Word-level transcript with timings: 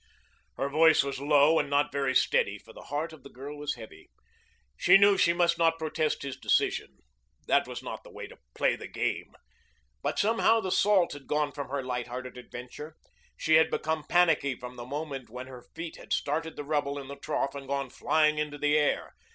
Her 0.57 0.67
voice 0.67 1.03
was 1.03 1.19
low 1.19 1.59
and 1.59 1.69
not 1.69 1.91
very 1.91 2.15
steady, 2.15 2.57
for 2.57 2.73
the 2.73 2.85
heart 2.85 3.13
of 3.13 3.21
the 3.21 3.29
girl 3.29 3.55
was 3.55 3.75
heavy. 3.75 4.09
She 4.75 4.97
knew 4.97 5.15
she 5.15 5.31
must 5.31 5.59
not 5.59 5.77
protest 5.77 6.23
his 6.23 6.37
decision. 6.39 6.97
That 7.45 7.67
was 7.67 7.83
not 7.83 8.03
the 8.03 8.09
way 8.09 8.25
to 8.25 8.39
play 8.55 8.75
the 8.75 8.87
game. 8.87 9.35
But 10.01 10.17
somehow 10.17 10.59
the 10.59 10.71
salt 10.71 11.13
had 11.13 11.27
gone 11.27 11.51
from 11.51 11.67
their 11.67 11.83
light 11.83 12.07
hearted 12.07 12.35
adventure. 12.35 12.95
She 13.37 13.57
had 13.57 13.69
become 13.69 14.03
panicky 14.03 14.55
from 14.55 14.75
the 14.75 14.87
moment 14.87 15.29
when 15.29 15.45
her 15.45 15.67
feet 15.75 15.97
had 15.97 16.13
started 16.13 16.55
the 16.55 16.63
rubble 16.63 16.97
in 16.97 17.07
the 17.07 17.15
trough 17.15 17.53
and 17.53 17.67
gone 17.67 17.91
flying 17.91 18.39
into 18.39 18.57
the 18.57 18.75
air. 18.79 19.13